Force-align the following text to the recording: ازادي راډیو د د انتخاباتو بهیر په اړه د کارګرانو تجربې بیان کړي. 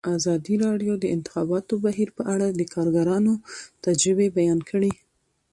ازادي 0.17 0.55
راډیو 0.65 0.93
د 0.97 0.99
د 1.03 1.05
انتخاباتو 1.15 1.73
بهیر 1.85 2.09
په 2.17 2.23
اړه 2.33 2.47
د 2.51 2.61
کارګرانو 2.73 3.33
تجربې 3.85 4.27
بیان 4.37 4.59
کړي. 4.69 4.93